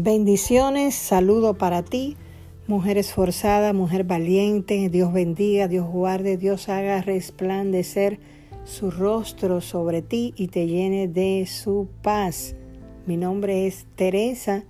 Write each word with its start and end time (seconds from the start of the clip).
Bendiciones, 0.00 0.94
saludo 0.94 1.54
para 1.54 1.82
ti, 1.82 2.16
mujer 2.68 2.98
esforzada, 2.98 3.72
mujer 3.72 4.04
valiente. 4.04 4.88
Dios 4.90 5.12
bendiga, 5.12 5.66
Dios 5.66 5.88
guarde, 5.88 6.36
Dios 6.36 6.68
haga 6.68 7.02
resplandecer 7.02 8.20
su 8.64 8.92
rostro 8.92 9.60
sobre 9.60 10.00
ti 10.00 10.34
y 10.36 10.46
te 10.46 10.68
llene 10.68 11.08
de 11.08 11.46
su 11.48 11.88
paz. 12.00 12.54
Mi 13.06 13.16
nombre 13.16 13.66
es 13.66 13.86
Teresa 13.96 14.62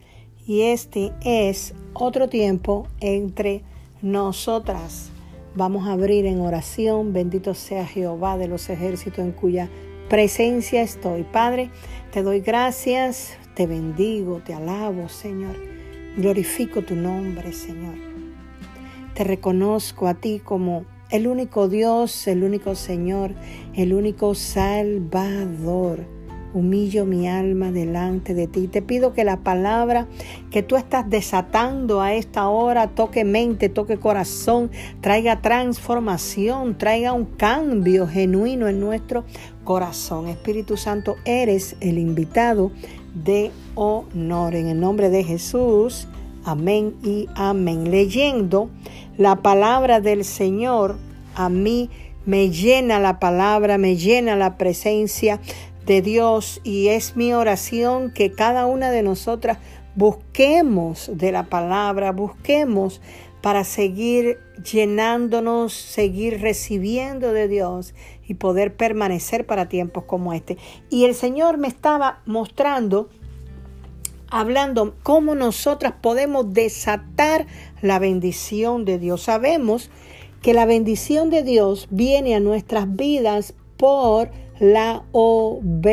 y 0.47 0.63
este 0.63 1.13
es 1.21 1.75
otro 1.93 2.31
tiempo 2.31 2.87
entre 2.99 3.65
nosotras. 4.01 5.11
Vamos 5.55 5.89
a 5.89 5.93
abrir 5.93 6.25
en 6.25 6.41
oración. 6.41 7.13
Bendito 7.13 7.53
sea 7.53 7.85
Jehová 7.85 8.39
de 8.39 8.49
los 8.49 8.71
ejércitos 8.71 9.19
en 9.19 9.33
cuya 9.33 9.69
presencia 10.09 10.83
estoy. 10.83 11.25
Padre, 11.25 11.71
te 12.13 12.23
doy 12.23 12.41
gracias 12.41 13.39
te 13.59 13.67
bendigo, 13.67 14.41
te 14.47 14.55
alabo, 14.55 15.09
Señor. 15.09 15.57
Glorifico 16.17 16.83
tu 16.83 16.95
nombre, 16.95 17.53
Señor. 17.53 17.97
Te 19.15 19.25
reconozco 19.25 20.07
a 20.07 20.15
ti 20.15 20.39
como 20.39 20.85
el 21.11 21.27
único 21.27 21.67
Dios, 21.67 22.29
el 22.29 22.45
único 22.45 22.77
Señor, 22.77 23.35
el 23.75 23.95
único 23.95 24.37
Salvador. 24.37 26.07
Humillo 26.55 27.05
mi 27.05 27.29
alma 27.29 27.71
delante 27.73 28.35
de 28.35 28.47
ti. 28.47 28.69
Te 28.69 28.83
pido 28.83 29.13
que 29.13 29.25
la 29.25 29.39
palabra 29.39 30.07
que 30.51 30.63
tú 30.63 30.77
estás 30.77 31.09
desatando 31.09 32.01
a 32.01 32.15
esta 32.15 32.49
hora 32.49 32.89
toque 32.89 33.25
mente, 33.25 33.69
toque 33.69 33.99
corazón, 33.99 34.71
traiga 35.01 35.43
transformación, 35.43 36.79
traiga 36.79 37.13
un 37.13 37.25
cambio 37.25 38.07
genuino 38.07 38.69
en 38.69 38.81
nuestro 38.81 39.25
corazón. 39.65 40.29
Espíritu 40.29 40.77
Santo, 40.77 41.17
eres 41.25 41.77
el 41.81 41.99
invitado 41.99 42.73
de 43.15 43.51
honor. 43.75 44.55
En 44.55 44.69
el 44.69 44.81
nombre 44.81 45.11
de 45.11 45.25
Jesús, 45.25 46.09
amén 46.45 46.95
y 47.05 47.29
amén. 47.35 47.91
Leyendo 47.91 48.71
la 49.17 49.37
palabra 49.37 50.01
del 50.01 50.25
Señor, 50.25 50.97
a 51.35 51.49
mí 51.49 51.91
me 52.29 52.51
llena 52.51 53.01
la 53.01 53.19
palabra, 53.21 53.79
me 53.79 53.97
llena 53.97 54.37
la 54.37 54.59
presencia 54.59 55.41
de 55.89 56.03
Dios 56.03 56.61
y 56.65 56.89
es 56.89 57.17
mi 57.17 57.33
oración 57.33 58.13
que 58.13 58.31
cada 58.31 58.67
una 58.67 58.91
de 58.91 59.03
nosotras 59.03 59.57
busquemos 59.95 61.11
de 61.15 61.33
la 61.33 61.45
palabra, 61.45 62.13
busquemos 62.13 63.01
para 63.41 63.65
seguir 63.65 64.39
llenándonos, 64.71 65.73
seguir 65.73 66.43
recibiendo 66.43 67.33
de 67.33 67.49
Dios 67.49 67.95
y 68.27 68.35
poder 68.35 68.77
permanecer 68.77 69.47
para 69.47 69.71
tiempos 69.71 70.05
como 70.05 70.35
este. 70.35 70.59
Y 70.91 71.07
el 71.07 71.15
Señor 71.15 71.57
me 71.57 71.69
estaba 71.69 72.21
mostrando, 72.27 73.09
hablando 74.29 74.95
cómo 75.03 75.35
nosotras 75.35 75.95
podemos 76.03 76.53
desatar 76.53 77.47
la 77.81 77.99
bendición 77.99 78.85
de 78.85 78.99
Dios. 78.99 79.23
Sabemos 79.23 79.91
que 80.43 80.53
la 80.53 80.67
bendición 80.67 81.31
de 81.31 81.43
Dios 81.43 81.89
viene 81.91 82.35
a 82.35 82.41
nuestras 82.41 82.95
vidas 82.95 83.55
por 83.79 84.31
la 84.59 85.05
obediencia. 85.13 85.85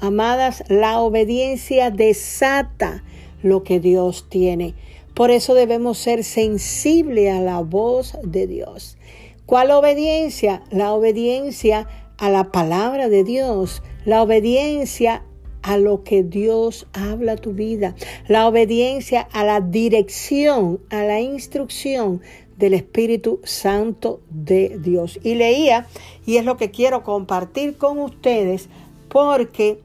Amadas, 0.00 0.64
la 0.68 1.00
obediencia 1.00 1.90
desata 1.90 3.02
lo 3.42 3.62
que 3.62 3.80
Dios 3.80 4.28
tiene. 4.28 4.74
Por 5.14 5.30
eso 5.30 5.54
debemos 5.54 5.98
ser 5.98 6.24
sensibles 6.24 7.32
a 7.32 7.40
la 7.40 7.60
voz 7.60 8.18
de 8.22 8.46
Dios. 8.46 8.98
¿Cuál 9.46 9.70
obediencia? 9.70 10.62
La 10.70 10.92
obediencia 10.92 11.86
a 12.18 12.30
la 12.30 12.50
palabra 12.50 13.08
de 13.08 13.24
Dios, 13.24 13.82
la 14.04 14.22
obediencia 14.22 15.24
a 15.62 15.78
lo 15.78 16.04
que 16.04 16.22
Dios 16.22 16.86
habla 16.92 17.32
a 17.32 17.36
tu 17.36 17.52
vida, 17.52 17.94
la 18.28 18.46
obediencia 18.46 19.22
a 19.32 19.44
la 19.44 19.60
dirección, 19.60 20.80
a 20.90 21.04
la 21.04 21.20
instrucción 21.20 22.20
del 22.64 22.72
Espíritu 22.72 23.40
Santo 23.44 24.22
de 24.30 24.78
Dios. 24.78 25.20
Y 25.22 25.34
leía, 25.34 25.86
y 26.24 26.38
es 26.38 26.46
lo 26.46 26.56
que 26.56 26.70
quiero 26.70 27.02
compartir 27.02 27.76
con 27.76 27.98
ustedes, 27.98 28.70
porque 29.10 29.82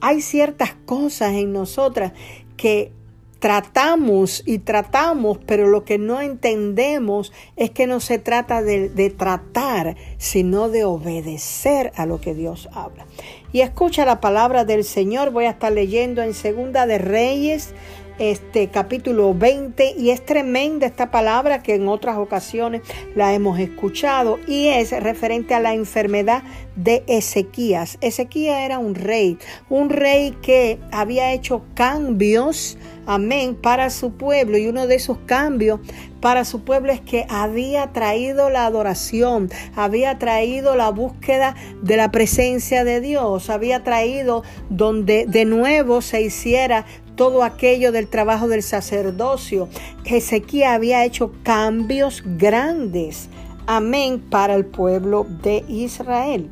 hay 0.00 0.20
ciertas 0.20 0.74
cosas 0.86 1.32
en 1.32 1.52
nosotras 1.52 2.12
que 2.56 2.92
tratamos 3.40 4.44
y 4.46 4.58
tratamos, 4.58 5.38
pero 5.44 5.66
lo 5.66 5.84
que 5.84 5.98
no 5.98 6.20
entendemos 6.20 7.32
es 7.56 7.70
que 7.70 7.88
no 7.88 7.98
se 7.98 8.20
trata 8.20 8.62
de, 8.62 8.88
de, 8.88 9.10
tratar, 9.10 9.96
sino 10.16 10.68
de 10.68 10.84
obedecer 10.84 11.90
a 11.96 12.06
lo 12.06 12.20
que 12.20 12.34
Dios 12.34 12.68
habla. 12.72 13.04
Y 13.52 13.62
escucha 13.62 14.04
la 14.04 14.20
palabra 14.20 14.64
del 14.64 14.84
Señor, 14.84 15.32
voy 15.32 15.46
a 15.46 15.50
estar 15.50 15.72
leyendo 15.72 16.22
en 16.22 16.34
Segunda 16.34 16.86
de 16.86 16.98
Reyes, 16.98 17.74
este 18.18 18.68
capítulo 18.68 19.34
20 19.34 19.94
y 19.98 20.10
es 20.10 20.24
tremenda 20.24 20.86
esta 20.86 21.10
palabra 21.10 21.62
que 21.62 21.74
en 21.74 21.88
otras 21.88 22.16
ocasiones 22.16 22.82
la 23.14 23.32
hemos 23.34 23.58
escuchado 23.58 24.38
y 24.46 24.68
es 24.68 24.90
referente 25.02 25.54
a 25.54 25.60
la 25.60 25.74
enfermedad 25.74 26.42
de 26.76 27.04
Ezequías. 27.06 27.98
Ezequías 28.00 28.60
era 28.60 28.78
un 28.78 28.94
rey, 28.94 29.38
un 29.68 29.90
rey 29.90 30.36
que 30.42 30.78
había 30.90 31.32
hecho 31.32 31.62
cambios, 31.74 32.78
amén, 33.06 33.54
para 33.54 33.90
su 33.90 34.12
pueblo 34.12 34.58
y 34.58 34.66
uno 34.66 34.86
de 34.86 34.94
esos 34.94 35.18
cambios 35.26 35.80
para 36.22 36.44
su 36.44 36.62
pueblo 36.62 36.92
es 36.92 37.00
que 37.00 37.26
había 37.28 37.92
traído 37.92 38.48
la 38.48 38.64
adoración, 38.64 39.50
había 39.74 40.18
traído 40.18 40.76
la 40.76 40.88
búsqueda 40.90 41.56
de 41.82 41.96
la 41.96 42.12
presencia 42.12 42.84
de 42.84 43.00
Dios, 43.00 43.50
había 43.50 43.82
traído 43.82 44.44
donde 44.70 45.26
de 45.26 45.44
nuevo 45.44 46.00
se 46.00 46.22
hiciera 46.22 46.86
todo 47.22 47.44
aquello 47.44 47.92
del 47.92 48.08
trabajo 48.08 48.48
del 48.48 48.64
sacerdocio. 48.64 49.68
Ezequiel 50.04 50.64
había 50.64 51.04
hecho 51.04 51.30
cambios 51.44 52.24
grandes, 52.26 53.28
amén, 53.68 54.18
para 54.18 54.56
el 54.56 54.66
pueblo 54.66 55.24
de 55.40 55.64
Israel. 55.68 56.50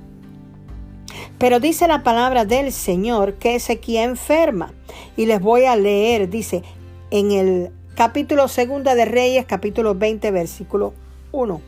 Pero 1.39 1.59
dice 1.59 1.89
la 1.89 2.05
palabra 2.05 2.45
del 2.45 2.71
Señor 2.71 3.35
que 3.35 3.57
Ezequiel 3.57 4.11
enferma. 4.11 4.73
Y 5.17 5.27
les 5.27 5.41
voy 5.41 5.65
a 5.65 5.75
leer, 5.75 6.31
dice 6.31 6.63
en 7.11 7.33
el 7.33 7.73
capítulo 7.97 8.47
segunda 8.47 8.95
de 8.95 9.07
Reyes, 9.07 9.47
capítulo 9.47 9.97
20, 9.97 10.31
versículo 10.31 10.95
1. 11.33 11.61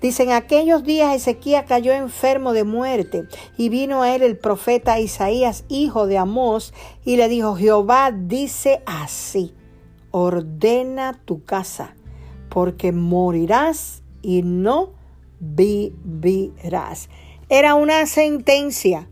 Dice, 0.00 0.22
en 0.22 0.32
aquellos 0.32 0.82
días 0.82 1.14
Ezequiel 1.14 1.66
cayó 1.66 1.92
enfermo 1.92 2.52
de 2.52 2.64
muerte 2.64 3.24
y 3.58 3.68
vino 3.68 4.02
a 4.02 4.14
él 4.14 4.22
el 4.22 4.38
profeta 4.38 4.98
Isaías, 4.98 5.64
hijo 5.68 6.06
de 6.06 6.16
Amós, 6.16 6.72
y 7.04 7.16
le 7.16 7.28
dijo, 7.28 7.54
Jehová 7.54 8.10
dice 8.10 8.82
así, 8.86 9.54
ordena 10.10 11.20
tu 11.24 11.44
casa, 11.44 11.94
porque 12.48 12.92
morirás 12.92 14.02
y 14.22 14.42
no 14.42 14.92
vivirás. 15.38 17.10
Era 17.48 17.74
una 17.74 18.06
sentencia. 18.06 19.08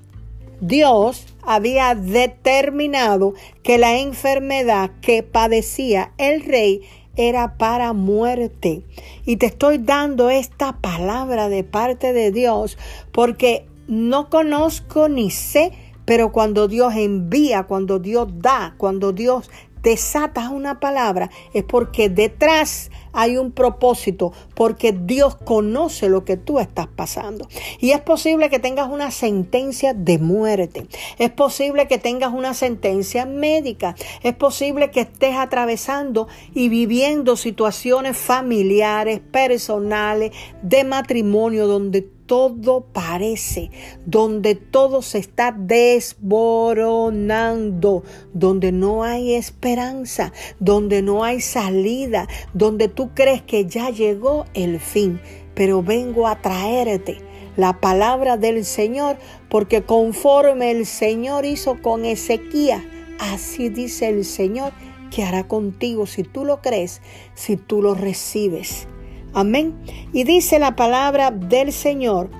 Dios 0.61 1.27
había 1.43 1.95
determinado 1.95 3.35
que 3.63 3.79
la 3.79 3.99
enfermedad 3.99 4.91
que 5.01 5.23
padecía 5.23 6.13
el 6.19 6.45
rey 6.45 6.83
era 7.19 7.59
para 7.59 7.93
muerte. 7.93 8.83
Y 9.27 9.37
te 9.37 9.47
estoy 9.47 9.79
dando 9.79 10.31
esta 10.31 10.81
palabra 10.81 11.49
de 11.49 11.65
parte 11.65 12.13
de 12.13 12.31
Dios 12.31 12.79
porque 13.13 13.67
no 13.89 14.31
conozco 14.31 15.09
ni 15.09 15.31
sé, 15.31 15.73
pero 16.05 16.31
cuando 16.33 16.69
Dios 16.69 16.95
envía, 16.95 17.65
cuando 17.65 17.99
Dios 17.99 18.29
da, 18.39 18.75
cuando 18.79 19.13
Dios 19.13 19.51
desata 19.83 20.49
una 20.49 20.79
palabra, 20.79 21.29
es 21.53 21.65
porque 21.65 22.09
detrás 22.09 22.91
hay 23.13 23.37
un 23.37 23.53
propósito 23.53 24.33
porque 24.55 24.93
Dios 24.93 25.37
conoce 25.37 26.09
lo 26.09 26.25
que 26.25 26.37
tú 26.37 26.59
estás 26.59 26.87
pasando. 26.87 27.49
Y 27.79 27.91
es 27.91 28.01
posible 28.01 28.51
que 28.51 28.59
tengas 28.59 28.89
una 28.89 29.11
sentencia 29.11 29.95
de 29.95 30.19
muerte. 30.19 30.87
Es 31.19 31.31
posible 31.31 31.89
que 31.89 31.99
tengas 31.99 32.33
una 32.33 32.55
sentencia 32.55 33.27
médica. 33.27 33.95
Es 34.23 34.35
posible 34.35 34.91
que 34.91 35.01
estés 35.01 35.37
atravesando 35.37 36.29
y 36.55 36.69
viviendo 36.69 37.37
situaciones 37.37 38.17
familiares, 38.17 39.21
personales, 39.21 40.33
de 40.63 40.85
matrimonio, 40.85 41.67
donde 41.67 42.18
todo 42.29 42.85
parece, 42.93 43.73
donde 44.07 44.55
todo 44.55 45.03
se 45.03 45.19
está 45.19 45.51
desboronando, 45.51 48.05
donde 48.35 48.71
no 48.71 49.03
hay 49.03 49.35
esperanza, 49.35 50.33
donde 50.61 51.03
no 51.03 51.25
hay 51.25 51.41
salida, 51.41 52.29
donde 52.53 52.87
tú 52.89 53.11
crees 53.15 53.43
que 53.43 53.65
ya 53.65 53.91
llegó 53.91 54.45
el 54.53 54.79
fin. 54.79 55.21
Pero 55.55 55.83
vengo 55.83 56.29
a 56.29 56.41
traerte 56.41 57.23
la 57.57 57.81
palabra 57.81 58.37
del 58.37 58.67
Señor, 58.67 59.17
porque 59.49 59.83
conforme 59.83 60.71
el 60.71 60.85
Señor 60.85 61.47
hizo 61.47 61.81
con 61.81 62.05
Ezequiel, 62.05 63.17
así 63.19 63.71
dice 63.71 64.11
el 64.11 64.27
Señor 64.27 64.75
que 65.11 65.25
hará 65.25 65.49
contigo 65.49 66.05
si 66.07 66.25
tú 66.25 66.45
lo 66.45 66.61
crees, 66.61 67.01
si 67.35 67.57
tú 67.57 67.81
lo 67.81 67.95
recibes. 67.95 68.87
Amén. 69.35 69.75
Y 70.13 70.25
dice 70.25 70.59
la 70.59 70.77
palabra 70.77 71.31
del 71.31 71.73
Señor, 71.73 72.31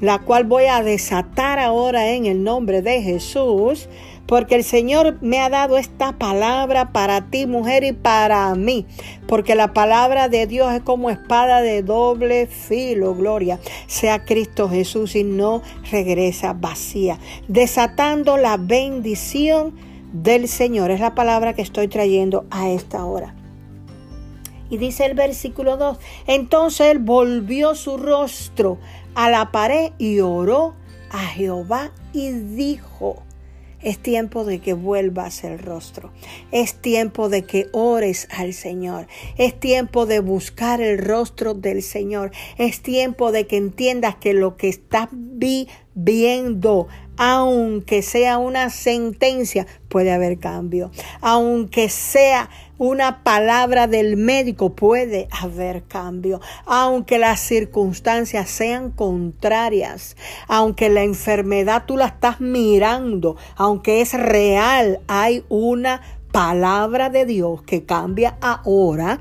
la 0.00 0.20
cual 0.20 0.44
voy 0.44 0.64
a 0.64 0.82
desatar 0.82 1.58
ahora 1.58 2.12
en 2.12 2.26
el 2.26 2.42
nombre 2.44 2.82
de 2.82 3.02
Jesús, 3.02 3.88
porque 4.26 4.54
el 4.54 4.64
Señor 4.64 5.16
me 5.22 5.40
ha 5.40 5.48
dado 5.48 5.78
esta 5.78 6.18
palabra 6.18 6.92
para 6.92 7.30
ti, 7.30 7.46
mujer, 7.46 7.82
y 7.82 7.92
para 7.92 8.54
mí, 8.54 8.86
porque 9.26 9.54
la 9.54 9.72
palabra 9.72 10.28
de 10.28 10.46
Dios 10.46 10.72
es 10.74 10.82
como 10.82 11.08
espada 11.08 11.62
de 11.62 11.82
doble 11.82 12.46
filo, 12.46 13.14
gloria, 13.14 13.58
sea 13.86 14.24
Cristo 14.24 14.68
Jesús 14.68 15.16
y 15.16 15.24
no 15.24 15.62
regresa 15.90 16.52
vacía, 16.52 17.18
desatando 17.48 18.36
la 18.36 18.58
bendición 18.58 19.74
del 20.12 20.46
Señor. 20.46 20.90
Es 20.90 21.00
la 21.00 21.14
palabra 21.14 21.54
que 21.54 21.62
estoy 21.62 21.88
trayendo 21.88 22.44
a 22.50 22.68
esta 22.68 23.04
hora. 23.04 23.34
Y 24.70 24.76
dice 24.78 25.06
el 25.06 25.14
versículo 25.14 25.76
2, 25.76 25.98
entonces 26.26 26.88
él 26.88 26.98
volvió 26.98 27.74
su 27.74 27.96
rostro 27.96 28.78
a 29.14 29.30
la 29.30 29.50
pared 29.50 29.92
y 29.98 30.20
oró 30.20 30.74
a 31.10 31.20
Jehová 31.26 31.92
y 32.12 32.30
dijo, 32.30 33.22
es 33.80 33.98
tiempo 33.98 34.44
de 34.44 34.58
que 34.58 34.72
vuelvas 34.72 35.44
el 35.44 35.58
rostro. 35.58 36.12
Es 36.50 36.74
tiempo 36.74 37.28
de 37.28 37.44
que 37.44 37.68
ores 37.72 38.26
al 38.36 38.52
Señor. 38.52 39.06
Es 39.36 39.58
tiempo 39.58 40.04
de 40.04 40.18
buscar 40.18 40.80
el 40.80 40.98
rostro 40.98 41.54
del 41.54 41.82
Señor. 41.82 42.32
Es 42.56 42.80
tiempo 42.80 43.30
de 43.30 43.46
que 43.46 43.56
entiendas 43.56 44.16
que 44.16 44.34
lo 44.34 44.56
que 44.56 44.68
estás 44.68 45.08
viviendo 45.12 46.88
aunque 47.20 48.02
sea 48.02 48.38
una 48.38 48.70
sentencia, 48.70 49.66
puede 49.88 50.12
haber 50.12 50.38
cambio. 50.38 50.92
Aunque 51.20 51.88
sea 51.88 52.48
una 52.78 53.22
palabra 53.22 53.86
del 53.86 54.16
médico, 54.16 54.74
puede 54.74 55.28
haber 55.30 55.82
cambio. 55.82 56.40
Aunque 56.64 57.18
las 57.18 57.40
circunstancias 57.40 58.48
sean 58.48 58.90
contrarias, 58.90 60.16
aunque 60.46 60.88
la 60.88 61.02
enfermedad 61.02 61.84
tú 61.86 61.96
la 61.96 62.06
estás 62.06 62.40
mirando, 62.40 63.36
aunque 63.56 64.00
es 64.00 64.14
real, 64.14 65.00
hay 65.08 65.44
una 65.48 66.00
palabra 66.32 67.10
de 67.10 67.26
Dios 67.26 67.62
que 67.62 67.84
cambia 67.84 68.36
ahora 68.40 69.20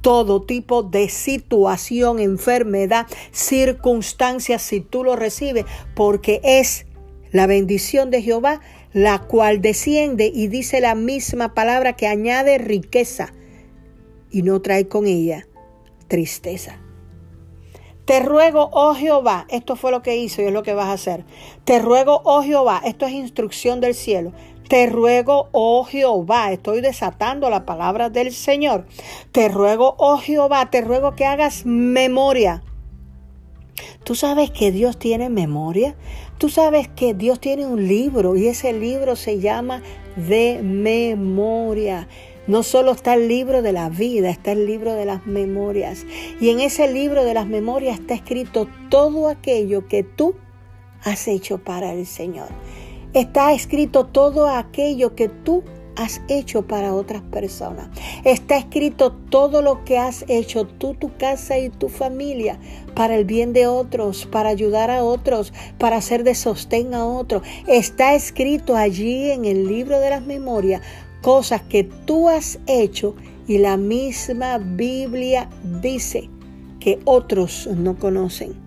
todo 0.00 0.42
tipo 0.42 0.84
de 0.84 1.08
situación, 1.08 2.20
enfermedad, 2.20 3.06
circunstancias, 3.32 4.62
si 4.62 4.80
tú 4.80 5.02
lo 5.02 5.16
recibes, 5.16 5.64
porque 5.96 6.40
es 6.44 6.86
la 7.32 7.46
bendición 7.48 8.10
de 8.10 8.22
Jehová, 8.22 8.60
la 8.96 9.18
cual 9.18 9.60
desciende 9.60 10.32
y 10.34 10.48
dice 10.48 10.80
la 10.80 10.94
misma 10.94 11.52
palabra 11.52 11.92
que 11.92 12.06
añade 12.06 12.56
riqueza 12.56 13.34
y 14.30 14.40
no 14.40 14.62
trae 14.62 14.88
con 14.88 15.06
ella 15.06 15.46
tristeza. 16.08 16.78
Te 18.06 18.20
ruego, 18.20 18.70
oh 18.72 18.94
Jehová, 18.94 19.44
esto 19.50 19.76
fue 19.76 19.90
lo 19.90 20.00
que 20.00 20.16
hizo 20.16 20.40
y 20.40 20.46
es 20.46 20.52
lo 20.52 20.62
que 20.62 20.72
vas 20.72 20.86
a 20.86 20.94
hacer. 20.94 21.26
Te 21.66 21.78
ruego, 21.78 22.22
oh 22.24 22.42
Jehová, 22.42 22.80
esto 22.86 23.04
es 23.04 23.12
instrucción 23.12 23.82
del 23.82 23.94
cielo. 23.94 24.32
Te 24.66 24.86
ruego, 24.86 25.50
oh 25.52 25.84
Jehová, 25.84 26.50
estoy 26.52 26.80
desatando 26.80 27.50
la 27.50 27.66
palabra 27.66 28.08
del 28.08 28.32
Señor. 28.32 28.86
Te 29.30 29.50
ruego, 29.50 29.94
oh 29.98 30.16
Jehová, 30.16 30.70
te 30.70 30.80
ruego 30.80 31.14
que 31.16 31.26
hagas 31.26 31.66
memoria. 31.66 32.62
¿Tú 34.04 34.14
sabes 34.14 34.50
que 34.50 34.72
Dios 34.72 34.98
tiene 34.98 35.28
memoria? 35.28 35.96
Tú 36.38 36.50
sabes 36.50 36.88
que 36.88 37.14
Dios 37.14 37.40
tiene 37.40 37.66
un 37.66 37.88
libro 37.88 38.36
y 38.36 38.46
ese 38.48 38.74
libro 38.74 39.16
se 39.16 39.40
llama 39.40 39.82
de 40.16 40.60
memoria. 40.62 42.08
No 42.46 42.62
solo 42.62 42.92
está 42.92 43.14
el 43.14 43.26
libro 43.26 43.62
de 43.62 43.72
la 43.72 43.88
vida, 43.88 44.28
está 44.28 44.52
el 44.52 44.66
libro 44.66 44.92
de 44.92 45.06
las 45.06 45.26
memorias. 45.26 46.04
Y 46.38 46.50
en 46.50 46.60
ese 46.60 46.92
libro 46.92 47.24
de 47.24 47.32
las 47.32 47.46
memorias 47.46 47.98
está 47.98 48.14
escrito 48.14 48.68
todo 48.90 49.28
aquello 49.28 49.88
que 49.88 50.02
tú 50.02 50.34
has 51.02 51.26
hecho 51.26 51.58
para 51.58 51.94
el 51.94 52.04
Señor. 52.04 52.48
Está 53.14 53.54
escrito 53.54 54.04
todo 54.04 54.46
aquello 54.46 55.14
que 55.14 55.30
tú 55.30 55.64
has 55.96 56.20
hecho 56.28 56.62
para 56.66 56.94
otras 56.94 57.22
personas. 57.22 57.88
Está 58.24 58.56
escrito 58.56 59.12
todo 59.12 59.62
lo 59.62 59.84
que 59.84 59.98
has 59.98 60.24
hecho 60.28 60.66
tú, 60.66 60.94
tu 60.94 61.16
casa 61.16 61.58
y 61.58 61.70
tu 61.70 61.88
familia 61.88 62.58
para 62.94 63.16
el 63.16 63.24
bien 63.24 63.52
de 63.52 63.66
otros, 63.66 64.26
para 64.26 64.50
ayudar 64.50 64.90
a 64.90 65.02
otros, 65.02 65.52
para 65.78 65.96
hacer 65.96 66.22
de 66.24 66.34
sostén 66.34 66.94
a 66.94 67.04
otros. 67.04 67.42
Está 67.66 68.14
escrito 68.14 68.76
allí 68.76 69.30
en 69.30 69.44
el 69.44 69.66
libro 69.66 69.98
de 69.98 70.10
las 70.10 70.22
memorias 70.22 70.82
cosas 71.22 71.62
que 71.62 71.84
tú 71.84 72.28
has 72.28 72.58
hecho 72.66 73.16
y 73.48 73.58
la 73.58 73.76
misma 73.76 74.58
Biblia 74.58 75.48
dice 75.82 76.28
que 76.78 77.00
otros 77.04 77.66
no 77.66 77.96
conocen 77.98 78.66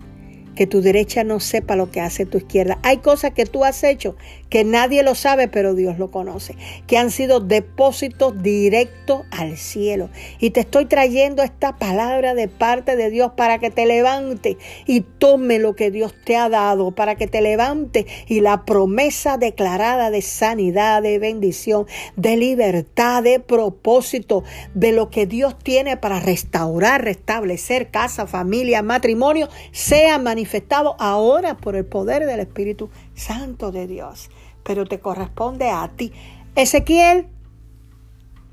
que 0.60 0.66
tu 0.66 0.82
derecha 0.82 1.24
no 1.24 1.40
sepa 1.40 1.74
lo 1.74 1.90
que 1.90 2.02
hace 2.02 2.26
tu 2.26 2.36
izquierda. 2.36 2.78
Hay 2.82 2.98
cosas 2.98 3.32
que 3.32 3.46
tú 3.46 3.64
has 3.64 3.82
hecho 3.82 4.16
que 4.50 4.64
nadie 4.64 5.04
lo 5.04 5.14
sabe, 5.14 5.46
pero 5.48 5.74
Dios 5.74 5.96
lo 5.98 6.10
conoce, 6.10 6.56
que 6.88 6.98
han 6.98 7.12
sido 7.12 7.38
depósitos 7.38 8.42
directos 8.42 9.22
al 9.30 9.56
cielo. 9.56 10.10
Y 10.40 10.50
te 10.50 10.60
estoy 10.60 10.86
trayendo 10.86 11.42
esta 11.42 11.76
palabra 11.78 12.34
de 12.34 12.48
parte 12.48 12.96
de 12.96 13.10
Dios 13.10 13.32
para 13.36 13.58
que 13.58 13.70
te 13.70 13.86
levante 13.86 14.58
y 14.86 15.02
tome 15.02 15.60
lo 15.60 15.76
que 15.76 15.92
Dios 15.92 16.14
te 16.24 16.36
ha 16.36 16.48
dado, 16.48 16.90
para 16.90 17.14
que 17.14 17.28
te 17.28 17.40
levante 17.40 18.06
y 18.26 18.40
la 18.40 18.64
promesa 18.64 19.38
declarada 19.38 20.10
de 20.10 20.20
sanidad, 20.20 21.00
de 21.00 21.20
bendición, 21.20 21.86
de 22.16 22.36
libertad, 22.36 23.22
de 23.22 23.38
propósito, 23.38 24.42
de 24.74 24.90
lo 24.90 25.10
que 25.10 25.26
Dios 25.26 25.56
tiene 25.56 25.96
para 25.96 26.18
restaurar, 26.18 27.04
restablecer 27.04 27.92
casa, 27.92 28.26
familia, 28.26 28.82
matrimonio, 28.82 29.48
sea 29.70 30.18
manifestado 30.18 30.96
ahora 30.98 31.56
por 31.56 31.76
el 31.76 31.84
poder 31.84 32.26
del 32.26 32.40
Espíritu 32.40 32.90
Santo 33.14 33.70
de 33.70 33.86
Dios 33.86 34.28
pero 34.62 34.86
te 34.86 35.00
corresponde 35.00 35.70
a 35.70 35.88
ti. 35.96 36.12
Ezequiel, 36.54 37.28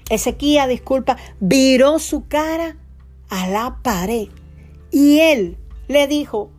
Ezequiel, 0.09 0.69
disculpa, 0.69 1.17
viró 1.39 1.99
su 1.99 2.27
cara 2.27 2.77
a 3.29 3.47
la 3.47 3.79
pared 3.83 4.27
y 4.91 5.19
él 5.19 5.57
le 5.87 6.07
dijo, 6.07 6.51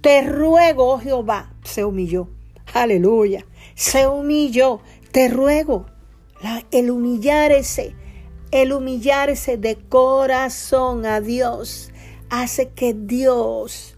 te 0.00 0.22
ruego, 0.22 0.92
oh 0.92 0.98
Jehová, 0.98 1.54
se 1.64 1.84
humilló, 1.84 2.28
aleluya, 2.74 3.46
se 3.74 4.06
humilló, 4.06 4.80
te 5.12 5.28
ruego, 5.28 5.86
el 6.70 6.90
humillarse, 6.90 7.94
el 8.50 8.72
humillarse 8.72 9.56
de 9.56 9.76
corazón 9.76 11.06
a 11.06 11.20
Dios 11.20 11.90
hace 12.28 12.68
que 12.70 12.94
Dios 12.94 13.96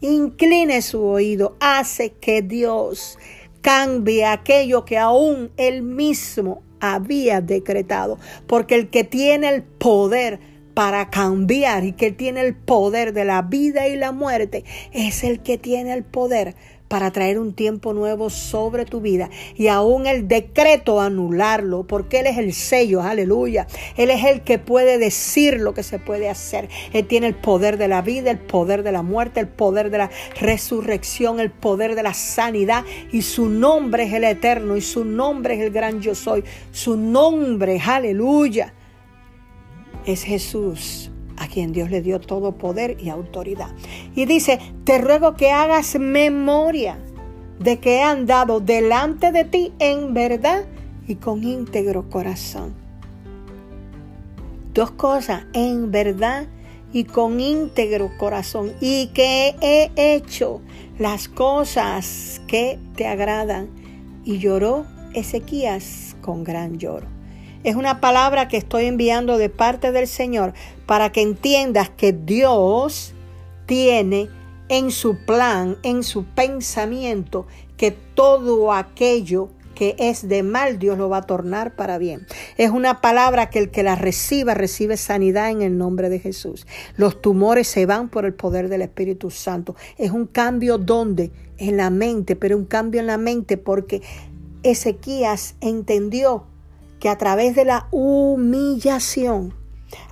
incline 0.00 0.80
su 0.82 1.02
oído, 1.02 1.56
hace 1.60 2.10
que 2.12 2.42
Dios 2.42 3.18
cambie 3.68 4.24
aquello 4.24 4.86
que 4.86 4.96
aún 4.96 5.50
él 5.58 5.82
mismo 5.82 6.62
había 6.80 7.42
decretado. 7.42 8.18
Porque 8.46 8.74
el 8.74 8.88
que 8.88 9.04
tiene 9.04 9.50
el 9.50 9.62
poder 9.62 10.40
para 10.72 11.10
cambiar 11.10 11.84
y 11.84 11.92
que 11.92 12.10
tiene 12.10 12.40
el 12.40 12.54
poder 12.54 13.12
de 13.12 13.26
la 13.26 13.42
vida 13.42 13.86
y 13.86 13.96
la 13.96 14.12
muerte 14.12 14.64
es 14.92 15.22
el 15.22 15.40
que 15.40 15.58
tiene 15.58 15.92
el 15.92 16.02
poder 16.02 16.54
para 16.88 17.10
traer 17.12 17.38
un 17.38 17.52
tiempo 17.52 17.92
nuevo 17.92 18.30
sobre 18.30 18.84
tu 18.84 19.00
vida 19.00 19.30
y 19.54 19.68
aún 19.68 20.06
el 20.06 20.26
decreto 20.26 21.00
anularlo, 21.00 21.86
porque 21.86 22.20
Él 22.20 22.26
es 22.26 22.38
el 22.38 22.52
sello, 22.54 23.02
aleluya. 23.02 23.66
Él 23.96 24.10
es 24.10 24.24
el 24.24 24.42
que 24.42 24.58
puede 24.58 24.98
decir 24.98 25.60
lo 25.60 25.74
que 25.74 25.82
se 25.82 25.98
puede 25.98 26.28
hacer. 26.28 26.68
Él 26.92 27.06
tiene 27.06 27.26
el 27.26 27.34
poder 27.34 27.76
de 27.76 27.88
la 27.88 28.02
vida, 28.02 28.30
el 28.30 28.38
poder 28.38 28.82
de 28.82 28.92
la 28.92 29.02
muerte, 29.02 29.40
el 29.40 29.48
poder 29.48 29.90
de 29.90 29.98
la 29.98 30.10
resurrección, 30.40 31.40
el 31.40 31.50
poder 31.50 31.94
de 31.94 32.02
la 32.02 32.14
sanidad 32.14 32.84
y 33.12 33.22
su 33.22 33.48
nombre 33.48 34.04
es 34.04 34.12
el 34.14 34.24
eterno 34.24 34.76
y 34.76 34.80
su 34.80 35.04
nombre 35.04 35.54
es 35.54 35.60
el 35.60 35.70
gran 35.70 36.00
yo 36.00 36.14
soy. 36.14 36.42
Su 36.72 36.96
nombre, 36.96 37.80
aleluya, 37.84 38.72
es 40.06 40.22
Jesús 40.22 41.10
a 41.38 41.46
quien 41.46 41.72
Dios 41.72 41.90
le 41.90 42.02
dio 42.02 42.20
todo 42.20 42.52
poder 42.52 42.96
y 43.00 43.10
autoridad. 43.10 43.70
Y 44.18 44.26
dice, 44.26 44.58
te 44.82 44.98
ruego 44.98 45.36
que 45.36 45.52
hagas 45.52 45.96
memoria 45.96 46.98
de 47.60 47.78
que 47.78 47.98
he 47.98 48.02
andado 48.02 48.58
delante 48.58 49.30
de 49.30 49.44
ti 49.44 49.72
en 49.78 50.12
verdad 50.12 50.64
y 51.06 51.14
con 51.14 51.44
íntegro 51.44 52.10
corazón. 52.10 52.74
Dos 54.74 54.90
cosas, 54.90 55.44
en 55.52 55.92
verdad 55.92 56.48
y 56.92 57.04
con 57.04 57.38
íntegro 57.38 58.10
corazón. 58.18 58.72
Y 58.80 59.12
que 59.14 59.54
he 59.60 59.92
hecho 59.94 60.62
las 60.98 61.28
cosas 61.28 62.40
que 62.48 62.80
te 62.96 63.06
agradan. 63.06 63.68
Y 64.24 64.38
lloró 64.38 64.84
Ezequías 65.14 66.16
con 66.22 66.42
gran 66.42 66.78
lloro. 66.78 67.06
Es 67.62 67.76
una 67.76 68.00
palabra 68.00 68.48
que 68.48 68.56
estoy 68.56 68.86
enviando 68.86 69.38
de 69.38 69.48
parte 69.48 69.92
del 69.92 70.08
Señor 70.08 70.54
para 70.86 71.12
que 71.12 71.22
entiendas 71.22 71.88
que 71.88 72.12
Dios 72.12 73.14
tiene 73.68 74.30
en 74.68 74.90
su 74.90 75.18
plan, 75.18 75.76
en 75.84 76.02
su 76.02 76.24
pensamiento, 76.24 77.46
que 77.76 77.92
todo 77.92 78.72
aquello 78.72 79.50
que 79.74 79.94
es 79.98 80.26
de 80.26 80.42
mal, 80.42 80.80
Dios 80.80 80.98
lo 80.98 81.08
va 81.08 81.18
a 81.18 81.22
tornar 81.22 81.76
para 81.76 81.98
bien. 81.98 82.26
Es 82.56 82.70
una 82.70 83.00
palabra 83.00 83.48
que 83.48 83.60
el 83.60 83.70
que 83.70 83.84
la 83.84 83.94
reciba, 83.94 84.54
recibe 84.54 84.96
sanidad 84.96 85.50
en 85.50 85.62
el 85.62 85.78
nombre 85.78 86.08
de 86.08 86.18
Jesús. 86.18 86.66
Los 86.96 87.22
tumores 87.22 87.68
se 87.68 87.86
van 87.86 88.08
por 88.08 88.24
el 88.24 88.34
poder 88.34 88.68
del 88.68 88.82
Espíritu 88.82 89.30
Santo. 89.30 89.76
Es 89.96 90.10
un 90.10 90.26
cambio 90.26 90.78
donde? 90.78 91.30
En 91.58 91.76
la 91.76 91.90
mente, 91.90 92.34
pero 92.34 92.56
un 92.56 92.64
cambio 92.64 93.00
en 93.00 93.06
la 93.06 93.18
mente 93.18 93.56
porque 93.56 94.02
Ezequías 94.64 95.54
entendió 95.60 96.44
que 96.98 97.08
a 97.08 97.18
través 97.18 97.54
de 97.54 97.64
la 97.64 97.86
humillación, 97.92 99.54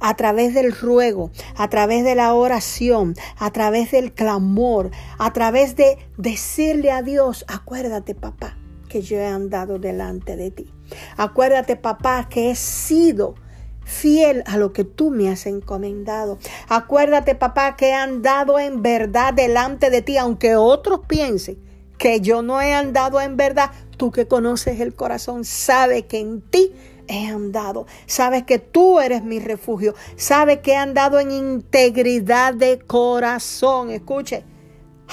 a 0.01 0.15
través 0.17 0.55
del 0.55 0.73
ruego, 0.73 1.31
a 1.57 1.69
través 1.69 2.05
de 2.05 2.15
la 2.15 2.35
oración, 2.35 3.15
a 3.37 3.51
través 3.51 3.91
del 3.91 4.13
clamor, 4.13 4.91
a 5.19 5.33
través 5.33 5.77
de 5.77 5.99
decirle 6.17 6.91
a 6.91 7.03
Dios, 7.03 7.45
acuérdate 7.49 8.15
papá, 8.15 8.57
que 8.89 9.03
yo 9.03 9.19
he 9.19 9.27
andado 9.27 9.79
delante 9.79 10.37
de 10.37 10.51
ti. 10.51 10.73
Acuérdate 11.17 11.77
papá, 11.77 12.29
que 12.29 12.51
he 12.51 12.55
sido 12.55 13.35
fiel 13.85 14.43
a 14.47 14.57
lo 14.59 14.73
que 14.73 14.85
tú 14.85 15.11
me 15.11 15.29
has 15.31 15.47
encomendado. 15.47 16.39
Acuérdate 16.69 17.35
papá, 17.35 17.77
que 17.77 17.89
he 17.89 17.95
andado 17.95 18.59
en 18.59 18.83
verdad 18.83 19.33
delante 19.33 19.91
de 19.91 20.03
ti, 20.03 20.17
aunque 20.17 20.57
otros 20.57 21.01
piensen 21.07 21.59
que 21.99 22.21
yo 22.21 22.43
no 22.43 22.61
he 22.61 22.75
andado 22.75 23.21
en 23.21 23.37
verdad. 23.37 23.71
Tú 23.97 24.11
que 24.11 24.27
conoces 24.27 24.81
el 24.81 24.95
corazón, 24.95 25.45
sabes 25.45 26.05
que 26.05 26.19
en 26.19 26.43
ti 26.43 26.73
he 27.09 27.27
andado. 27.27 27.87
Sabes 28.07 28.45
que 28.45 28.59
tú 28.59 29.01
eres 29.01 29.23
mi 29.23 29.39
refugio. 29.39 29.95
Sabes 30.17 30.59
que 30.59 30.73
he 30.73 30.77
andado 30.77 31.19
en 31.19 31.31
integridad 31.31 32.55
de 32.55 32.79
corazón. 32.79 33.91
Escuche, 33.91 34.45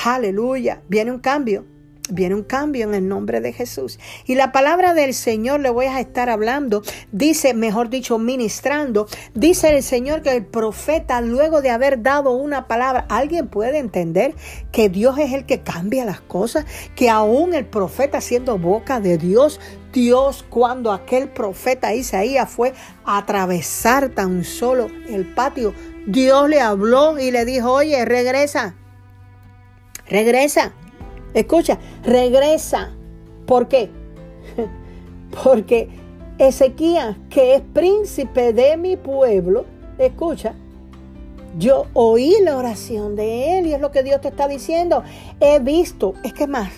aleluya. 0.04 0.82
Viene 0.88 1.12
un 1.12 1.20
cambio. 1.20 1.73
Viene 2.14 2.36
un 2.36 2.44
cambio 2.44 2.86
en 2.86 2.94
el 2.94 3.08
nombre 3.08 3.42
de 3.42 3.54
Jesús. 3.54 4.00
Y 4.26 4.36
la 4.36 4.52
palabra 4.52 4.94
del 4.94 5.16
Señor 5.16 5.62
le 5.62 5.72
voy 5.72 5.88
a 5.88 6.00
estar 6.00 6.30
hablando. 6.30 6.84
Dice, 7.12 7.56
mejor 7.56 7.90
dicho, 7.90 8.20
ministrando. 8.20 9.08
Dice 9.34 9.76
el 9.76 9.82
Señor 9.82 10.22
que 10.22 10.32
el 10.32 10.46
profeta, 10.46 11.22
luego 11.22 11.62
de 11.62 11.72
haber 11.72 12.04
dado 12.04 12.32
una 12.32 12.68
palabra, 12.68 13.08
alguien 13.10 13.48
puede 13.48 13.80
entender 13.80 14.36
que 14.72 14.90
Dios 14.90 15.18
es 15.18 15.34
el 15.34 15.48
que 15.48 15.62
cambia 15.62 16.06
las 16.06 16.22
cosas. 16.22 16.66
Que 16.96 17.10
aún 17.10 17.56
el 17.56 17.66
profeta, 17.66 18.22
siendo 18.22 18.60
boca 18.60 19.00
de 19.00 19.18
Dios, 19.18 19.60
Dios, 19.92 20.46
cuando 20.48 20.92
aquel 20.92 21.30
profeta 21.30 21.96
Isaías 21.96 22.48
fue 22.48 22.74
a 23.06 23.18
atravesar 23.18 24.10
tan 24.10 24.44
solo 24.44 24.88
el 25.08 25.34
patio, 25.34 25.74
Dios 26.06 26.48
le 26.48 26.62
habló 26.62 27.18
y 27.18 27.32
le 27.32 27.44
dijo, 27.44 27.72
oye, 27.72 28.06
regresa. 28.06 28.76
Regresa 30.08 30.74
Escucha, 31.34 31.80
regresa. 32.04 32.92
¿Por 33.46 33.68
qué? 33.68 33.90
Porque 35.44 35.90
Ezequías, 36.38 37.16
que 37.30 37.56
es 37.56 37.62
príncipe 37.62 38.54
de 38.54 38.78
mi 38.78 38.98
pueblo, 38.98 39.66
escucha, 39.98 40.54
yo 41.58 41.86
oí 41.94 42.36
la 42.42 42.58
oración 42.58 43.16
de 43.16 43.60
él 43.60 43.68
y 43.68 43.74
es 43.74 43.82
lo 43.82 43.92
que 43.92 44.04
Dios 44.04 44.22
te 44.22 44.30
está 44.30 44.48
diciendo. 44.48 45.04
He 45.40 45.60
visto, 45.60 46.16
es 46.24 46.34
que 46.34 46.48
más, 46.48 46.72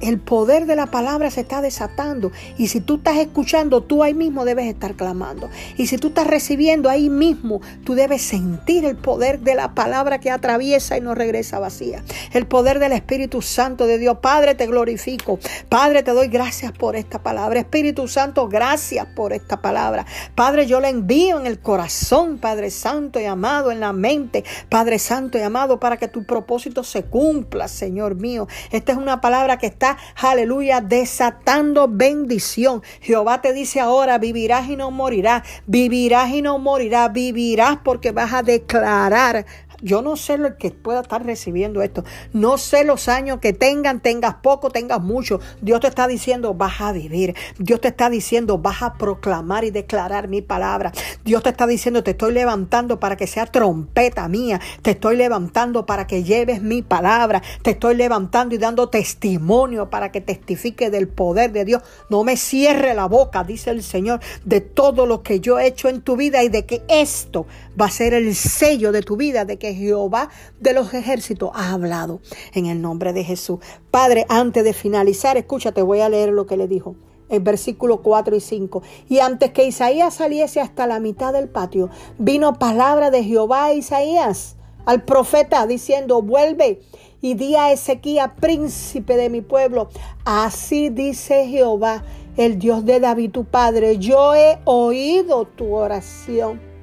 el 0.00 0.18
poder 0.18 0.66
de 0.66 0.76
la 0.76 0.86
palabra 0.86 1.30
se 1.30 1.42
está 1.42 1.60
desatando. 1.60 2.32
Y 2.58 2.68
si 2.68 2.80
tú 2.80 2.96
estás 2.96 3.16
escuchando, 3.16 3.82
tú 3.82 4.02
ahí 4.02 4.14
mismo 4.14 4.44
debes 4.44 4.66
estar 4.66 4.94
clamando. 4.94 5.48
Y 5.76 5.86
si 5.86 5.98
tú 5.98 6.08
estás 6.08 6.26
recibiendo 6.26 6.90
ahí 6.90 7.10
mismo, 7.10 7.60
tú 7.84 7.94
debes 7.94 8.22
sentir 8.22 8.84
el 8.84 8.96
poder 8.96 9.40
de 9.40 9.54
la 9.54 9.74
palabra 9.74 10.18
que 10.18 10.30
atraviesa 10.30 10.96
y 10.96 11.00
no 11.00 11.14
regresa 11.14 11.58
vacía. 11.58 12.02
El 12.32 12.46
poder 12.46 12.78
del 12.78 12.92
Espíritu 12.92 13.42
Santo 13.42 13.86
de 13.86 13.98
Dios. 13.98 14.18
Padre, 14.20 14.54
te 14.54 14.66
glorifico. 14.66 15.38
Padre, 15.68 16.02
te 16.02 16.12
doy 16.12 16.28
gracias 16.28 16.72
por 16.72 16.96
esta 16.96 17.22
palabra. 17.22 17.60
Espíritu 17.60 18.08
Santo, 18.08 18.48
gracias 18.48 19.06
por 19.14 19.32
esta 19.32 19.62
palabra. 19.62 20.06
Padre, 20.34 20.66
yo 20.66 20.80
la 20.80 20.88
envío 20.88 21.38
en 21.38 21.46
el 21.46 21.60
corazón, 21.60 22.38
Padre 22.38 22.70
Santo 22.70 23.20
y 23.20 23.24
amado, 23.24 23.70
en 23.70 23.80
la 23.80 23.92
mente, 23.92 24.44
Padre 24.68 24.98
Santo 24.98 25.38
y 25.38 25.42
amado, 25.42 25.80
para 25.80 25.96
que 25.96 26.08
tu 26.08 26.24
propósito 26.24 26.84
se 26.84 27.04
cumpla, 27.04 27.68
Señor 27.68 28.14
mío. 28.16 28.48
Esta 28.70 28.92
es 28.92 28.98
una 28.98 29.20
palabra 29.20 29.58
que 29.58 29.66
está 29.66 29.83
aleluya, 30.16 30.80
desatando 30.80 31.88
bendición. 31.88 32.82
Jehová 33.00 33.40
te 33.40 33.52
dice 33.52 33.80
ahora, 33.80 34.18
vivirás 34.18 34.68
y 34.68 34.76
no 34.76 34.90
morirás, 34.90 35.42
vivirás 35.66 36.30
y 36.30 36.42
no 36.42 36.58
morirás, 36.58 37.12
vivirás 37.12 37.78
porque 37.84 38.12
vas 38.12 38.32
a 38.32 38.42
declarar 38.42 39.46
yo 39.82 40.02
no 40.02 40.16
sé 40.16 40.38
lo 40.38 40.56
que 40.56 40.70
pueda 40.70 41.00
estar 41.00 41.24
recibiendo 41.24 41.82
esto. 41.82 42.04
No 42.32 42.58
sé 42.58 42.84
los 42.84 43.08
años 43.08 43.38
que 43.40 43.52
tengan, 43.52 44.00
tengas 44.00 44.34
poco, 44.36 44.70
tengas 44.70 45.00
mucho. 45.00 45.40
Dios 45.60 45.80
te 45.80 45.88
está 45.88 46.06
diciendo, 46.06 46.54
vas 46.54 46.80
a 46.80 46.92
vivir. 46.92 47.34
Dios 47.58 47.80
te 47.80 47.88
está 47.88 48.10
diciendo, 48.10 48.58
vas 48.58 48.82
a 48.82 48.94
proclamar 48.94 49.64
y 49.64 49.70
declarar 49.70 50.28
mi 50.28 50.42
palabra. 50.42 50.92
Dios 51.24 51.42
te 51.42 51.50
está 51.50 51.66
diciendo, 51.66 52.02
te 52.02 52.12
estoy 52.12 52.32
levantando 52.32 53.00
para 53.00 53.16
que 53.16 53.26
sea 53.26 53.46
trompeta 53.46 54.28
mía. 54.28 54.60
Te 54.82 54.92
estoy 54.92 55.16
levantando 55.16 55.86
para 55.86 56.06
que 56.06 56.24
lleves 56.24 56.62
mi 56.62 56.82
palabra. 56.82 57.42
Te 57.62 57.72
estoy 57.72 57.94
levantando 57.94 58.54
y 58.54 58.58
dando 58.58 58.88
testimonio 58.88 59.90
para 59.90 60.12
que 60.12 60.20
testifique 60.20 60.90
del 60.90 61.08
poder 61.08 61.52
de 61.52 61.64
Dios. 61.64 61.82
No 62.10 62.24
me 62.24 62.36
cierre 62.36 62.94
la 62.94 63.06
boca, 63.06 63.44
dice 63.44 63.70
el 63.70 63.82
Señor, 63.82 64.20
de 64.44 64.60
todo 64.60 65.06
lo 65.06 65.22
que 65.22 65.40
yo 65.40 65.58
he 65.58 65.66
hecho 65.66 65.88
en 65.88 66.02
tu 66.02 66.16
vida 66.16 66.42
y 66.42 66.48
de 66.48 66.66
que 66.66 66.82
esto 66.88 67.46
va 67.80 67.86
a 67.86 67.90
ser 67.90 68.14
el 68.14 68.34
sello 68.34 68.92
de 68.92 69.02
tu 69.02 69.16
vida, 69.16 69.44
de 69.44 69.58
Jehová 69.72 70.28
de 70.60 70.74
los 70.74 70.92
ejércitos 70.92 71.50
ha 71.54 71.72
hablado 71.72 72.20
en 72.52 72.66
el 72.66 72.82
nombre 72.82 73.12
de 73.12 73.24
Jesús. 73.24 73.60
Padre, 73.90 74.26
antes 74.28 74.64
de 74.64 74.72
finalizar, 74.72 75.36
escúchate, 75.36 75.80
voy 75.80 76.00
a 76.00 76.08
leer 76.08 76.30
lo 76.30 76.44
que 76.46 76.56
le 76.56 76.66
dijo. 76.66 76.96
El 77.28 77.40
versículo 77.40 78.02
4 78.02 78.36
y 78.36 78.40
5. 78.40 78.82
Y 79.08 79.20
antes 79.20 79.52
que 79.52 79.64
Isaías 79.64 80.14
saliese 80.14 80.60
hasta 80.60 80.86
la 80.86 81.00
mitad 81.00 81.32
del 81.32 81.48
patio, 81.48 81.88
vino 82.18 82.58
palabra 82.58 83.10
de 83.10 83.24
Jehová 83.24 83.66
a 83.66 83.72
Isaías, 83.72 84.56
al 84.84 85.04
profeta, 85.04 85.66
diciendo, 85.66 86.20
vuelve 86.20 86.82
y 87.22 87.34
di 87.34 87.54
a 87.54 87.72
Ezequías, 87.72 88.32
príncipe 88.38 89.16
de 89.16 89.30
mi 89.30 89.40
pueblo. 89.40 89.88
Así 90.26 90.90
dice 90.90 91.46
Jehová, 91.46 92.04
el 92.36 92.58
Dios 92.58 92.84
de 92.84 93.00
David 93.00 93.30
tu 93.30 93.44
padre, 93.44 93.98
yo 93.98 94.34
he 94.34 94.58
oído 94.64 95.46
tu 95.46 95.74
oración 95.74 96.73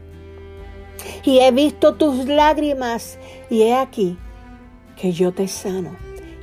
y 1.24 1.40
he 1.40 1.52
visto 1.52 1.96
tus 1.96 2.26
lágrimas 2.26 3.18
y 3.50 3.64
he 3.64 3.76
aquí 3.76 4.18
que 4.96 5.12
yo 5.12 5.32
te 5.32 5.48
sano. 5.48 5.96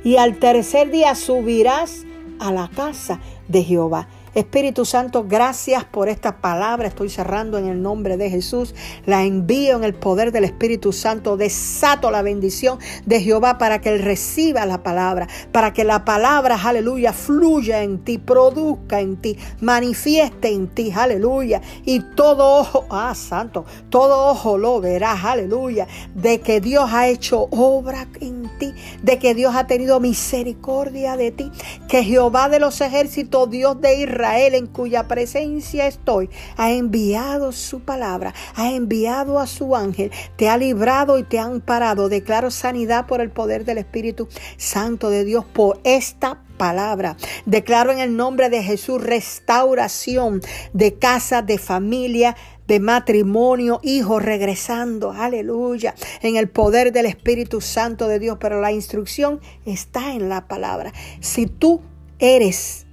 Y 0.03 0.17
al 0.17 0.37
tercer 0.37 0.91
día 0.91 1.15
subirás 1.15 2.05
a 2.39 2.51
la 2.51 2.69
casa 2.69 3.19
de 3.47 3.63
Jehová. 3.63 4.07
Espíritu 4.35 4.85
Santo, 4.85 5.25
gracias 5.27 5.83
por 5.85 6.07
esta 6.07 6.37
palabra. 6.37 6.87
Estoy 6.87 7.09
cerrando 7.09 7.57
en 7.57 7.65
el 7.65 7.81
nombre 7.81 8.15
de 8.15 8.29
Jesús. 8.29 8.75
La 9.05 9.23
envío 9.23 9.75
en 9.75 9.83
el 9.83 9.95
poder 9.95 10.31
del 10.31 10.43
Espíritu 10.43 10.93
Santo. 10.93 11.35
Desato 11.35 12.11
la 12.11 12.21
bendición 12.21 12.77
de 13.05 13.21
Jehová 13.21 13.57
para 13.57 13.81
que 13.81 13.89
Él 13.89 14.03
reciba 14.03 14.67
la 14.67 14.83
palabra. 14.83 15.27
Para 15.51 15.73
que 15.73 15.83
la 15.83 16.05
palabra, 16.05 16.59
aleluya, 16.63 17.11
fluya 17.11 17.81
en 17.81 18.03
ti, 18.03 18.19
produzca 18.19 18.99
en 18.99 19.17
ti, 19.17 19.37
manifieste 19.61 20.49
en 20.49 20.67
ti, 20.67 20.91
aleluya. 20.95 21.61
Y 21.83 22.01
todo 22.15 22.59
ojo, 22.59 22.85
ah, 22.91 23.15
santo, 23.15 23.65
todo 23.89 24.27
ojo 24.27 24.59
lo 24.59 24.79
verá, 24.79 25.13
aleluya. 25.13 25.87
De 26.13 26.39
que 26.39 26.61
Dios 26.61 26.89
ha 26.93 27.07
hecho 27.07 27.47
obra 27.49 28.07
en 28.21 28.47
ti. 28.59 28.73
De 29.01 29.17
que 29.17 29.33
Dios 29.33 29.55
ha 29.55 29.65
tenido 29.65 29.99
misericordia 29.99 31.17
de 31.17 31.31
ti. 31.31 31.51
Que 31.87 32.03
Jehová 32.03 32.47
de 32.47 32.59
los 32.59 32.79
ejércitos, 32.81 33.49
Dios 33.49 33.81
de 33.81 34.03
Israel, 34.03 34.18
Israel 34.19 34.55
en 34.55 34.67
cuya 34.67 35.07
presencia 35.07 35.87
estoy, 35.87 36.29
ha 36.57 36.71
enviado 36.71 37.53
su 37.53 37.79
palabra, 37.79 38.33
ha 38.55 38.69
enviado 38.71 39.39
a 39.39 39.47
su 39.47 39.77
ángel, 39.77 40.11
te 40.35 40.49
ha 40.49 40.57
librado 40.57 41.17
y 41.19 41.23
te 41.23 41.39
ha 41.39 41.45
amparado. 41.45 42.09
Declaro 42.09 42.51
sanidad 42.51 43.07
por 43.07 43.21
el 43.21 43.31
poder 43.31 43.63
del 43.63 43.77
Espíritu 43.77 44.27
Santo 44.57 45.09
de 45.09 45.23
Dios 45.23 45.45
por 45.45 45.79
esta 45.85 46.43
palabra. 46.57 47.15
Declaro 47.45 47.93
en 47.93 47.99
el 47.99 48.17
nombre 48.17 48.49
de 48.49 48.61
Jesús 48.61 49.01
restauración 49.01 50.41
de 50.73 50.95
casa, 50.95 51.41
de 51.41 51.57
familia, 51.57 52.35
de 52.67 52.81
matrimonio, 52.81 53.79
hijos 53.83 54.21
regresando, 54.21 55.11
aleluya, 55.11 55.95
en 56.21 56.35
el 56.35 56.49
poder 56.49 56.91
del 56.91 57.05
Espíritu 57.05 57.61
Santo 57.61 58.09
de 58.09 58.19
Dios, 58.19 58.37
pero 58.41 58.59
la 58.59 58.73
instrucción 58.73 59.39
está 59.65 60.13
en 60.13 60.27
la 60.27 60.49
palabra. 60.49 60.91
Si 61.21 61.45
tú 61.45 61.79
eres 62.19 62.85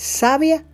sabia, 0.00 0.64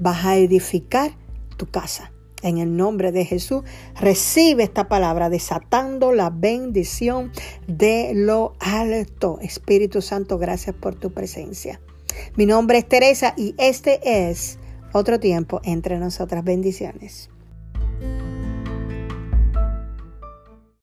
vas 0.00 0.24
a 0.26 0.36
edificar 0.36 1.12
tu 1.56 1.66
casa. 1.66 2.12
En 2.42 2.58
el 2.58 2.76
nombre 2.76 3.12
de 3.12 3.24
Jesús, 3.24 3.62
recibe 3.98 4.64
esta 4.64 4.88
palabra 4.88 5.30
desatando 5.30 6.12
la 6.12 6.30
bendición 6.30 7.32
de 7.66 8.12
lo 8.14 8.54
alto. 8.60 9.38
Espíritu 9.40 10.02
Santo, 10.02 10.36
gracias 10.36 10.76
por 10.76 10.96
tu 10.96 11.12
presencia. 11.12 11.80
Mi 12.36 12.44
nombre 12.44 12.78
es 12.78 12.88
Teresa 12.88 13.34
y 13.36 13.54
este 13.56 14.28
es 14.28 14.58
otro 14.92 15.18
tiempo 15.18 15.60
entre 15.64 15.98
nosotras 15.98 16.44
bendiciones. 16.44 17.30